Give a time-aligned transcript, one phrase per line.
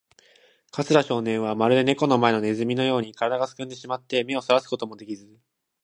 [0.71, 5.29] 桂少年は、まるでネコの前のネズミのように、からだがすくんでしまって、目をそらすこともできず、